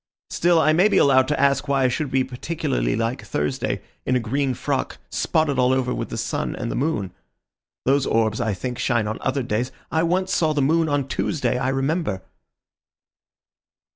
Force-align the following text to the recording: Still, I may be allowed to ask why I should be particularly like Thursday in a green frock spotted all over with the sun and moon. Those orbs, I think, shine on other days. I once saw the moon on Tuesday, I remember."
Still, 0.31 0.59
I 0.59 0.73
may 0.73 0.87
be 0.87 0.97
allowed 0.97 1.27
to 1.27 1.39
ask 1.39 1.67
why 1.67 1.83
I 1.83 1.87
should 1.87 2.09
be 2.09 2.23
particularly 2.23 2.95
like 2.95 3.23
Thursday 3.23 3.83
in 4.03 4.15
a 4.15 4.19
green 4.19 4.55
frock 4.55 4.97
spotted 5.11 5.59
all 5.59 5.71
over 5.71 5.93
with 5.93 6.09
the 6.09 6.17
sun 6.17 6.55
and 6.55 6.75
moon. 6.75 7.11
Those 7.85 8.07
orbs, 8.07 8.41
I 8.41 8.55
think, 8.55 8.79
shine 8.79 9.05
on 9.07 9.19
other 9.21 9.43
days. 9.43 9.71
I 9.91 10.01
once 10.01 10.33
saw 10.33 10.53
the 10.53 10.59
moon 10.63 10.89
on 10.89 11.07
Tuesday, 11.07 11.59
I 11.59 11.69
remember." 11.69 12.23